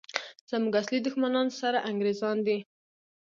[0.49, 2.57] زموږ اصلي دښمنان سره انګریزان دي!